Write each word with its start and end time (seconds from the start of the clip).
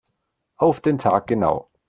Auf 0.57 0.81
den 0.81 0.97
Tag 0.97 1.27
genau. 1.27 1.69